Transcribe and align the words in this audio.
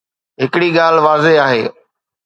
هڪڙي 0.41 0.69
ڳالهه 0.77 1.05
واضح 1.07 1.33
آهي. 1.45 1.63